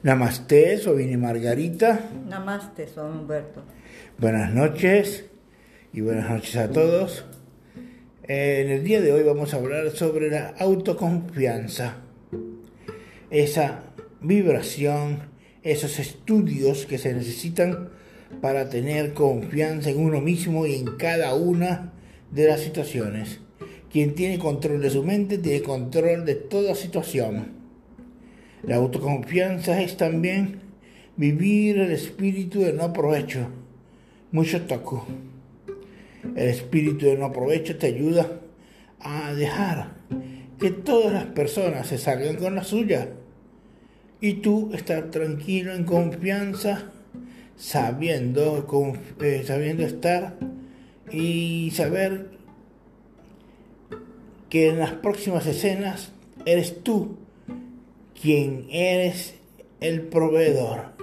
Namaste, 0.00 0.78
soy 0.78 1.16
Margarita. 1.16 2.10
Namaste, 2.28 2.86
soy 2.86 3.10
Humberto. 3.10 3.64
Buenas 4.16 4.54
noches 4.54 5.24
y 5.92 6.02
buenas 6.02 6.30
noches 6.30 6.54
a 6.54 6.70
todos. 6.70 7.24
En 8.22 8.70
el 8.70 8.84
día 8.84 9.00
de 9.00 9.12
hoy 9.12 9.24
vamos 9.24 9.52
a 9.52 9.56
hablar 9.56 9.90
sobre 9.90 10.30
la 10.30 10.54
autoconfianza. 10.56 11.96
Esa 13.30 13.86
vibración, 14.20 15.18
esos 15.64 15.98
estudios 15.98 16.86
que 16.86 16.98
se 16.98 17.12
necesitan 17.12 17.88
para 18.40 18.70
tener 18.70 19.14
confianza 19.14 19.90
en 19.90 19.98
uno 19.98 20.20
mismo 20.20 20.64
y 20.64 20.76
en 20.76 20.96
cada 20.96 21.34
una 21.34 21.92
de 22.30 22.46
las 22.46 22.60
situaciones. 22.60 23.40
Quien 23.90 24.14
tiene 24.14 24.38
control 24.38 24.80
de 24.80 24.90
su 24.90 25.02
mente 25.02 25.38
tiene 25.38 25.62
control 25.62 26.24
de 26.24 26.36
toda 26.36 26.76
situación. 26.76 27.57
La 28.62 28.76
autoconfianza 28.76 29.80
es 29.80 29.96
también 29.96 30.60
vivir 31.16 31.78
el 31.78 31.92
espíritu 31.92 32.60
de 32.60 32.72
no 32.72 32.92
provecho. 32.92 33.48
Mucho 34.32 34.62
toco. 34.62 35.06
El 36.36 36.48
espíritu 36.48 37.06
de 37.06 37.16
no 37.16 37.32
provecho 37.32 37.76
te 37.76 37.86
ayuda 37.86 38.40
a 39.00 39.32
dejar 39.34 39.92
que 40.58 40.70
todas 40.70 41.12
las 41.12 41.24
personas 41.26 41.86
se 41.86 41.98
salgan 41.98 42.36
con 42.36 42.54
la 42.56 42.64
suya 42.64 43.10
y 44.20 44.34
tú 44.34 44.70
estar 44.74 45.10
tranquilo 45.10 45.72
en 45.72 45.84
confianza, 45.84 46.90
sabiendo, 47.56 48.66
eh, 49.20 49.42
sabiendo 49.46 49.84
estar 49.84 50.36
y 51.12 51.70
saber 51.74 52.30
que 54.50 54.68
en 54.68 54.80
las 54.80 54.92
próximas 54.92 55.46
escenas 55.46 56.12
eres 56.44 56.82
tú 56.82 57.16
quien 58.20 58.66
eres 58.70 59.34
el 59.80 60.02
proveedor. 60.02 60.96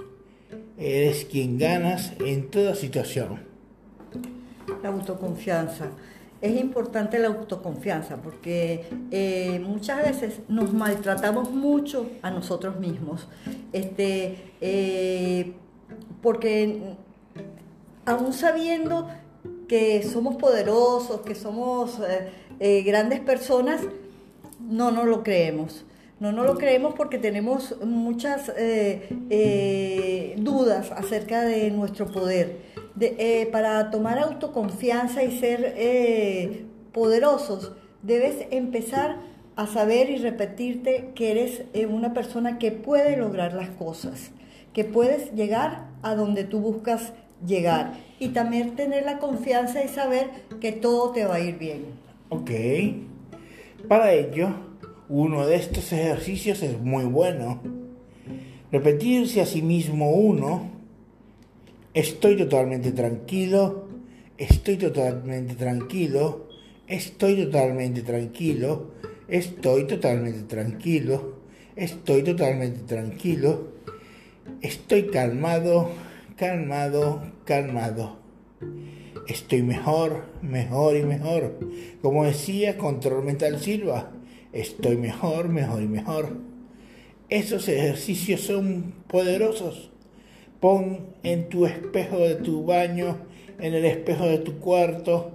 Eres 0.78 1.24
quien 1.24 1.58
ganas 1.58 2.12
en 2.20 2.50
toda 2.50 2.74
situación. 2.74 3.40
La 4.82 4.90
autoconfianza. 4.90 5.86
Es 6.42 6.60
importante 6.60 7.18
la 7.18 7.28
autoconfianza 7.28 8.16
porque 8.18 8.84
eh, 9.10 9.58
muchas 9.66 10.02
veces 10.02 10.40
nos 10.48 10.74
maltratamos 10.74 11.50
mucho 11.50 12.10
a 12.20 12.30
nosotros 12.30 12.78
mismos. 12.78 13.26
Este, 13.72 14.52
eh, 14.60 15.54
porque 16.20 16.94
aún 18.04 18.34
sabiendo 18.34 19.08
que 19.66 20.02
somos 20.02 20.36
poderosos, 20.36 21.22
que 21.22 21.34
somos 21.34 21.98
eh, 22.60 22.82
grandes 22.82 23.20
personas, 23.20 23.80
no 24.60 24.90
nos 24.90 25.06
lo 25.06 25.22
creemos. 25.22 25.86
No 26.18 26.32
nos 26.32 26.46
lo 26.46 26.56
creemos 26.56 26.94
porque 26.94 27.18
tenemos 27.18 27.76
muchas 27.84 28.50
eh, 28.56 29.06
eh, 29.28 30.34
dudas 30.38 30.90
acerca 30.92 31.42
de 31.42 31.70
nuestro 31.70 32.06
poder. 32.06 32.56
Eh, 32.98 33.46
para 33.52 33.90
tomar 33.90 34.18
autoconfianza 34.18 35.22
y 35.22 35.38
ser 35.38 36.64
poderosos, 36.92 37.72
debes 38.02 38.46
empezar 38.50 39.18
a 39.56 39.66
saber 39.66 40.08
y 40.08 40.16
repetirte 40.16 41.12
que 41.14 41.32
eres 41.32 41.64
una 41.86 42.14
persona 42.14 42.58
que 42.58 42.72
puede 42.72 43.18
lograr 43.18 43.52
las 43.52 43.68
cosas, 43.68 44.30
que 44.72 44.84
puedes 44.84 45.34
llegar 45.34 45.88
a 46.00 46.14
donde 46.14 46.44
tú 46.44 46.60
buscas 46.60 47.12
llegar 47.46 47.92
y 48.18 48.28
también 48.28 48.74
tener 48.74 49.04
la 49.04 49.18
confianza 49.18 49.84
y 49.84 49.88
saber 49.88 50.30
que 50.60 50.72
todo 50.72 51.12
te 51.12 51.26
va 51.26 51.34
a 51.34 51.40
ir 51.40 51.58
bien. 51.58 51.84
Ok. 52.30 52.50
Para 53.88 54.12
ello, 54.12 54.48
uno 55.08 55.46
de 55.46 55.56
estos 55.56 55.92
ejercicios 55.92 56.62
es 56.62 56.80
muy 56.80 57.04
bueno. 57.04 57.60
Repetirse 58.72 59.40
a 59.40 59.46
sí 59.46 59.62
mismo 59.62 60.10
uno, 60.10 60.70
estoy 61.94 62.36
totalmente 62.36 62.92
tranquilo, 62.92 63.88
estoy 64.36 64.76
totalmente 64.76 65.54
tranquilo, 65.54 66.48
estoy 66.86 67.44
totalmente 67.44 68.02
tranquilo, 68.02 68.90
estoy 69.28 69.84
totalmente 69.84 70.42
tranquilo, 70.42 71.36
estoy 71.76 72.22
totalmente 72.22 72.80
tranquilo, 72.80 73.68
estoy 74.60 75.06
calmado, 75.06 75.90
calmado, 76.36 77.22
calmado. 77.44 78.16
Estoy 79.28 79.62
mejor, 79.62 80.24
mejor 80.40 80.96
y 80.96 81.02
mejor. 81.02 81.58
Como 82.00 82.24
decía 82.24 82.78
Control 82.78 83.24
Mental 83.24 83.58
Silva, 83.58 84.12
estoy 84.52 84.96
mejor, 84.96 85.48
mejor 85.48 85.82
y 85.82 85.88
mejor. 85.88 86.36
Esos 87.28 87.68
ejercicios 87.68 88.40
son 88.40 88.94
poderosos. 89.08 89.90
Pon 90.60 91.06
en 91.22 91.48
tu 91.48 91.66
espejo 91.66 92.18
de 92.18 92.36
tu 92.36 92.64
baño, 92.64 93.18
en 93.58 93.74
el 93.74 93.84
espejo 93.84 94.26
de 94.26 94.38
tu 94.38 94.58
cuarto, 94.58 95.32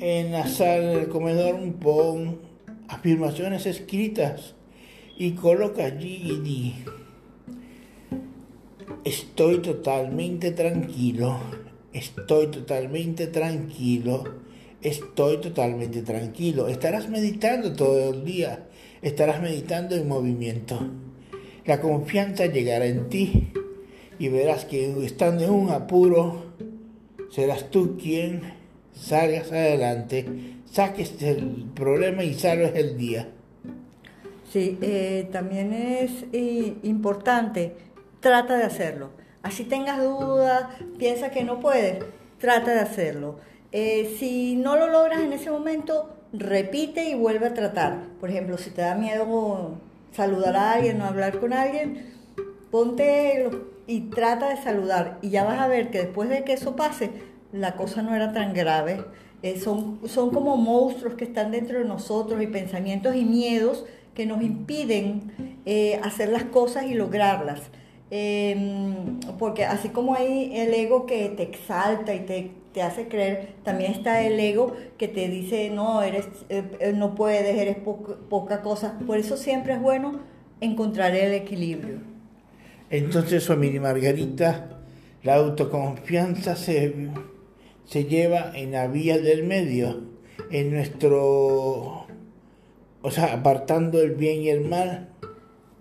en 0.00 0.32
la 0.32 0.46
sala 0.46 0.90
del 0.90 1.08
comedor, 1.08 1.60
pon 1.74 2.40
afirmaciones 2.88 3.66
escritas 3.66 4.54
y 5.16 5.32
coloca 5.32 5.84
allí 5.84 6.22
y 6.24 6.40
di, 6.40 6.74
estoy 9.04 9.58
totalmente 9.58 10.50
tranquilo, 10.50 11.38
estoy 11.92 12.48
totalmente 12.48 13.26
tranquilo 13.28 14.43
estoy 14.84 15.38
totalmente 15.38 16.02
tranquilo. 16.02 16.68
Estarás 16.68 17.08
meditando 17.08 17.72
todo 17.72 18.10
el 18.10 18.24
día, 18.24 18.66
estarás 19.02 19.40
meditando 19.42 19.96
en 19.96 20.06
movimiento. 20.06 20.78
La 21.64 21.80
confianza 21.80 22.46
llegará 22.46 22.86
en 22.86 23.08
ti 23.08 23.52
y 24.18 24.28
verás 24.28 24.66
que 24.66 25.04
estando 25.04 25.44
en 25.44 25.50
un 25.50 25.70
apuro, 25.70 26.52
serás 27.30 27.70
tú 27.70 27.96
quien 28.00 28.42
salgas 28.92 29.50
adelante, 29.50 30.26
saques 30.70 31.20
el 31.22 31.64
problema 31.74 32.22
y 32.22 32.34
salves 32.34 32.72
el 32.76 32.98
día. 32.98 33.28
Sí, 34.52 34.78
eh, 34.82 35.28
también 35.32 35.72
es 35.72 36.26
eh, 36.32 36.74
importante, 36.82 37.74
trata 38.20 38.58
de 38.58 38.64
hacerlo. 38.64 39.10
Así 39.42 39.64
tengas 39.64 40.00
dudas, 40.02 40.66
piensa 40.98 41.30
que 41.30 41.42
no 41.42 41.58
puedes, 41.58 42.04
trata 42.38 42.74
de 42.74 42.80
hacerlo. 42.80 43.40
Eh, 43.76 44.14
si 44.20 44.54
no 44.54 44.76
lo 44.76 44.88
logras 44.88 45.20
en 45.20 45.32
ese 45.32 45.50
momento, 45.50 46.14
repite 46.32 47.10
y 47.10 47.14
vuelve 47.14 47.48
a 47.48 47.54
tratar. 47.54 48.04
Por 48.20 48.30
ejemplo, 48.30 48.56
si 48.56 48.70
te 48.70 48.82
da 48.82 48.94
miedo 48.94 49.80
saludar 50.12 50.54
a 50.54 50.72
alguien 50.74 51.00
o 51.00 51.04
hablar 51.04 51.40
con 51.40 51.52
alguien, 51.52 52.14
ponte 52.70 53.50
y 53.88 54.02
trata 54.02 54.50
de 54.50 54.58
saludar. 54.58 55.18
Y 55.22 55.30
ya 55.30 55.42
vas 55.42 55.60
a 55.60 55.66
ver 55.66 55.90
que 55.90 55.98
después 55.98 56.28
de 56.28 56.44
que 56.44 56.52
eso 56.52 56.76
pase, 56.76 57.10
la 57.50 57.74
cosa 57.74 58.02
no 58.02 58.14
era 58.14 58.32
tan 58.32 58.54
grave. 58.54 59.04
Eh, 59.42 59.58
son, 59.58 59.98
son 60.06 60.30
como 60.30 60.56
monstruos 60.56 61.14
que 61.14 61.24
están 61.24 61.50
dentro 61.50 61.80
de 61.80 61.84
nosotros 61.84 62.40
y 62.40 62.46
pensamientos 62.46 63.16
y 63.16 63.24
miedos 63.24 63.84
que 64.14 64.24
nos 64.24 64.40
impiden 64.40 65.58
eh, 65.66 65.98
hacer 66.04 66.28
las 66.28 66.44
cosas 66.44 66.84
y 66.84 66.94
lograrlas. 66.94 67.60
Em, 68.10 69.18
porque 69.38 69.64
así 69.64 69.88
como 69.88 70.14
hay 70.14 70.56
el 70.56 70.72
ego 70.74 71.06
que 71.06 71.30
te 71.30 71.42
exalta 71.42 72.14
y 72.14 72.20
te, 72.20 72.50
te, 72.72 72.82
hace 72.82 73.08
creer, 73.08 73.54
también 73.62 73.92
está 73.92 74.22
el 74.22 74.38
ego 74.38 74.74
que 74.98 75.08
te 75.08 75.28
dice, 75.28 75.70
no, 75.70 76.02
eres, 76.02 76.28
eh, 76.48 76.92
no 76.94 77.14
puedes, 77.14 77.56
eres 77.56 77.76
poca 78.28 78.62
cosa. 78.62 78.98
Por 79.06 79.18
eso 79.18 79.36
siempre 79.36 79.74
es 79.74 79.80
bueno 79.80 80.20
encontrar 80.60 81.14
el 81.14 81.32
equilibrio. 81.32 81.98
Entonces, 82.90 83.46
familia 83.46 83.80
Margarita, 83.80 84.80
la 85.22 85.36
autoconfianza 85.36 86.54
se, 86.54 87.08
se 87.86 88.04
lleva 88.04 88.52
en 88.54 88.72
la 88.72 88.86
vía 88.86 89.18
del 89.18 89.44
medio, 89.44 90.02
en 90.50 90.70
nuestro, 90.70 92.06
o 93.02 93.10
sea, 93.10 93.32
apartando 93.32 94.00
el 94.02 94.12
bien 94.12 94.42
y 94.42 94.50
el 94.50 94.60
mal 94.60 95.13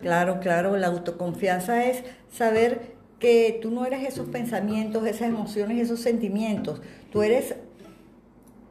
Claro, 0.04 0.42
claro, 0.42 0.76
la 0.76 0.88
autoconfianza 0.88 1.86
es 1.86 2.04
saber 2.30 2.94
que 3.20 3.58
tú 3.62 3.72
no 3.72 3.86
eres 3.86 4.06
esos 4.06 4.28
pensamientos, 4.28 5.08
esas 5.08 5.30
emociones, 5.30 5.80
esos 5.80 6.02
sentimientos. 6.02 6.82
Tú 7.10 7.24
eres 7.24 7.56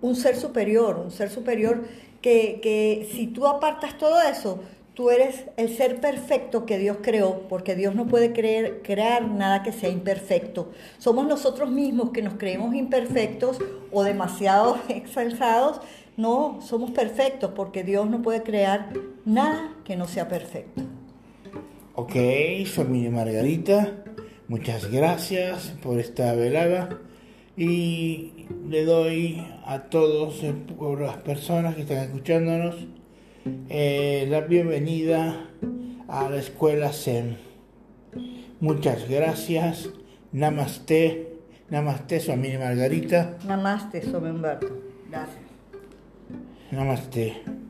un 0.03 0.15
ser 0.15 0.37
superior, 0.37 0.99
un 1.03 1.11
ser 1.11 1.31
superior 1.31 1.85
que, 2.21 2.61
que 2.63 3.09
si 3.13 3.29
tú 3.29 3.47
apartas 3.47 3.97
todo 3.97 4.21
eso, 4.21 4.61
tú 4.93 5.09
eres 5.09 5.47
el 5.57 5.75
ser 5.75 6.03
perfecto 6.03 6.67
que 6.67 6.77
Dios 6.77 6.99
creó, 7.01 7.49
porque 7.49 7.75
Dios 7.75 7.95
no 7.95 8.07
puede 8.09 8.35
crear 8.35 9.27
nada 9.27 9.63
que 9.63 9.73
sea 9.73 9.89
imperfecto. 9.89 10.71
Somos 10.99 11.27
nosotros 11.27 11.71
mismos 11.71 12.11
que 12.11 12.21
nos 12.21 12.35
creemos 12.35 12.75
imperfectos 12.75 13.57
o 13.91 14.05
demasiado 14.05 14.79
exalzados. 14.91 15.81
No, 16.19 16.61
somos 16.61 16.91
perfectos 16.91 17.53
porque 17.57 17.85
Dios 17.85 18.11
no 18.11 18.21
puede 18.21 18.43
crear 18.43 18.91
nada 19.25 19.75
que 19.83 19.97
no 19.97 20.07
sea 20.07 20.29
perfecto. 20.29 20.83
Ok, 21.95 22.15
familia 22.65 23.11
Margarita, 23.11 24.03
muchas 24.49 24.91
gracias 24.91 25.75
por 25.83 25.99
esta 25.99 26.33
velada 26.33 26.89
y 27.55 28.47
le 28.67 28.87
doy 28.87 29.47
a 29.67 29.91
todos 29.91 30.43
las 30.43 31.17
personas 31.19 31.75
que 31.75 31.83
están 31.83 31.99
escuchándonos 31.99 32.77
eh, 33.69 34.27
la 34.31 34.41
bienvenida 34.41 35.51
a 36.09 36.31
la 36.31 36.39
escuela 36.39 36.95
SEM. 36.95 37.37
Muchas 38.61 39.07
gracias. 39.07 39.91
Namaste. 40.33 41.41
Namaste, 41.69 42.33
amiga 42.33 42.59
Margarita. 42.59 43.37
Namaste, 43.47 44.01
Humberto. 44.17 44.81
Gracias. 45.11 45.43
Namaste. 46.71 47.62